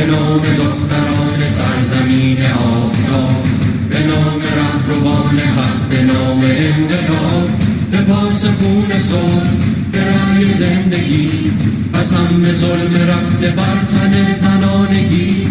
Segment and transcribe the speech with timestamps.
[0.00, 3.44] به نام دختران سرزمین آفتاب
[3.90, 7.50] به نام رهروان حق به نام انقلاب
[7.92, 9.50] لباس خون صبح
[9.92, 11.52] به رای زندگی
[11.94, 15.46] قسم به ظلم رفته بر تن زنانگی.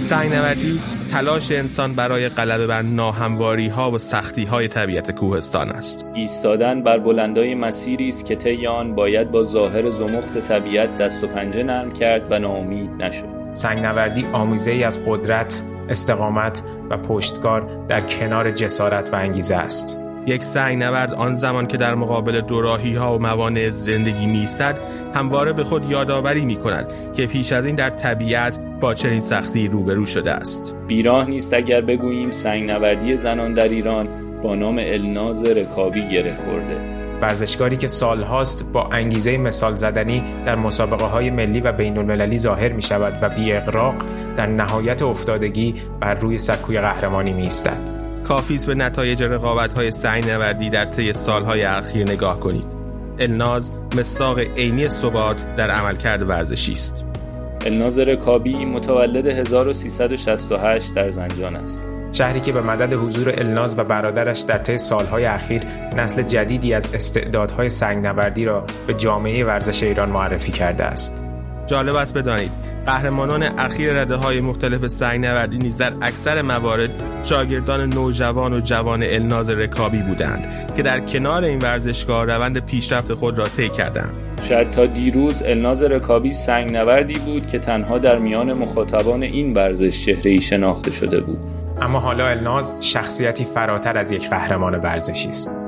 [0.00, 6.06] سنگنوردی تلاش انسان برای غلبه بر ناهمواری ها و سختی های طبیعت کوهستان است.
[6.14, 11.26] ایستادن بر بلندای مسیری است که طی آن باید با ظاهر زمخت طبیعت دست و
[11.26, 13.38] پنجه نرم کرد و ناامید نشد.
[13.52, 20.07] سنگنوردی آمیزه ای از قدرت، استقامت و پشتکار در کنار جسارت و انگیزه است.
[20.28, 24.78] یک سنگ نورد آن زمان که در مقابل دوراهی ها و موانع زندگی میستد
[25.14, 29.68] همواره به خود یادآوری می کند که پیش از این در طبیعت با چنین سختی
[29.68, 34.08] روبرو شده است بیراه نیست اگر بگوییم سنگ نوردی زنان در ایران
[34.42, 41.04] با نام الناز رکابی گره خورده ورزشکاری که سالهاست با انگیزه مثال زدنی در مسابقه
[41.04, 43.94] های ملی و بین المللی ظاهر می شود و بی اقراق
[44.36, 48.07] در نهایت افتادگی بر روی سکوی قهرمانی می ایستد.
[48.28, 52.66] کافیست به نتایج رقابت های سنگ نوردی در طی سالهای اخیر نگاه کنید.
[53.18, 57.04] الناز مصداق عینی ثبات در عملکرد ورزشی است.
[57.66, 61.82] الناز رکابی متولد 1368 در زنجان است.
[62.12, 65.62] شهری که به مدد حضور الناز و برادرش در طی سالهای اخیر
[65.96, 71.24] نسل جدیدی از استعدادهای سنگنوردی را به جامعه ورزش ایران معرفی کرده است.
[71.68, 72.50] جالب است بدانید
[72.86, 76.90] قهرمانان اخیر رده های مختلف سنگ نوردی نیز در اکثر موارد
[77.22, 83.38] شاگردان نوجوان و جوان الناز رکابی بودند که در کنار این ورزشگاه روند پیشرفت خود
[83.38, 84.12] را طی کردند.
[84.42, 90.04] شاید تا دیروز الناز رکابی سنگ نوردی بود که تنها در میان مخاطبان این ورزش
[90.04, 91.38] چهره ای شناخته شده بود.
[91.80, 95.58] اما حالا الناز شخصیتی فراتر از یک قهرمان ورزشی است.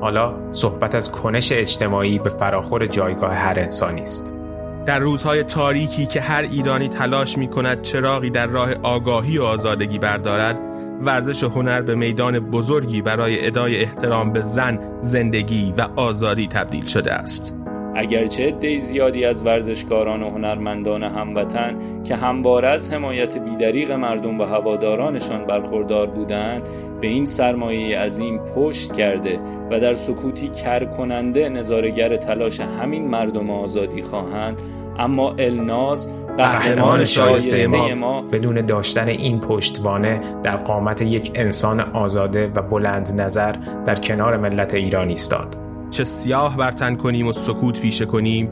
[0.00, 4.41] حالا صحبت از کنش اجتماعی به فراخور جایگاه هر انسانی است.
[4.86, 9.98] در روزهای تاریکی که هر ایرانی تلاش می کند چراغی در راه آگاهی و آزادگی
[9.98, 10.58] بردارد
[11.02, 16.84] ورزش و هنر به میدان بزرگی برای ادای احترام به زن، زندگی و آزادی تبدیل
[16.84, 17.61] شده است.
[17.94, 24.44] اگرچه عده زیادی از ورزشکاران و هنرمندان هموطن که همواره از حمایت بیدریق مردم و
[24.44, 26.62] هوادارانشان برخوردار بودند
[27.00, 33.50] به این سرمایه عظیم پشت کرده و در سکوتی کر کننده نظارگر تلاش همین مردم
[33.50, 34.62] آزادی خواهند
[34.98, 42.52] اما الناز قهرمان شایسته ما, ما بدون داشتن این پشتوانه در قامت یک انسان آزاده
[42.56, 43.52] و بلند نظر
[43.84, 45.61] در کنار ملت ایران ایستاد.
[45.92, 48.50] چه سیاه برتن کنیم و سکوت پیشه کنیم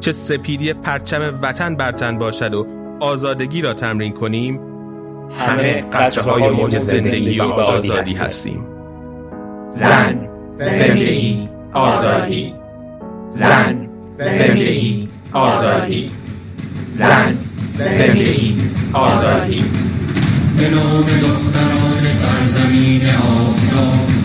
[0.00, 2.66] چه سپیدی پرچم وطن برتن باشد و
[3.00, 4.60] آزادگی را تمرین کنیم
[5.38, 8.66] همه قطره های موج زندگی و آزادی هستیم.
[9.70, 12.54] زن زندگی آزادی.
[13.28, 16.10] زن زندگی آزادی.
[16.90, 17.38] زن
[17.74, 18.56] زندگی
[18.92, 19.64] آزادی.
[20.56, 24.19] به نام دختران سرزمین آفتاب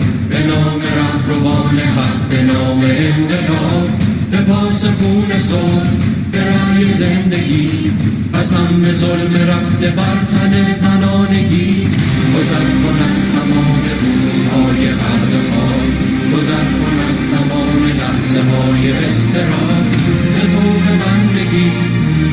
[0.46, 3.90] نام رهروان حق به نام انقلاب
[4.32, 5.90] لباس خون صبح
[6.32, 7.90] برای زندگی.
[8.34, 10.52] قسم به ظلم رفته بر تن
[10.82, 11.88] زنانگی.
[12.34, 15.90] گذر کن از تمام روزهای قرد خواب.
[16.32, 19.86] گذر کن از تمام لحظه های استراب
[20.34, 20.36] ز
[20.84, 21.70] به بندگی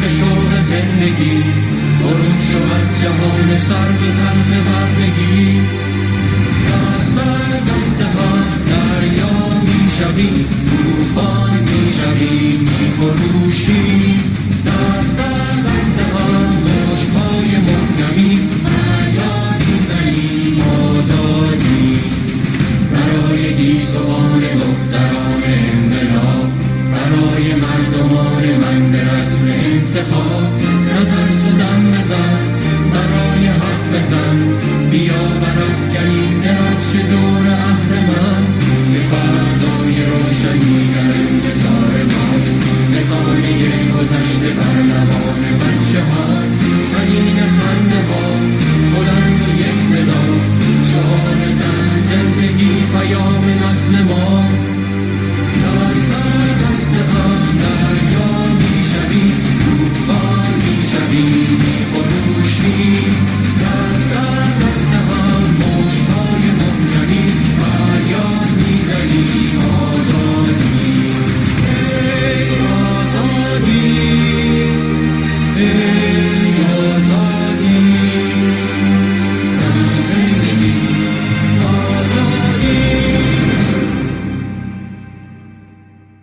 [0.02, 1.38] به شوق زندگی.
[2.02, 5.93] برون شو از جهان سرد و تلخ بردگی.
[10.16, 14.20] می شوی توفان می شوی می فروشی
[14.66, 22.00] دست بر دست هم مشتهای محکمی فریاد می‌زنی آزادی.
[22.94, 26.52] برای گیسوان دختران انقلاب
[26.92, 30.52] برای مردمان من به رسم انتخاب.
[30.90, 32.53] نترس و دم بزن.
[40.44, 42.60] شنیدن انتظار ماست.
[42.96, 45.63] نسخانه گذشته بر لبان